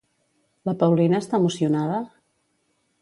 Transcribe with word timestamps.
La 0.69 0.73
Paulina 0.83 1.19
està 1.25 1.41
emocionada? 1.43 2.01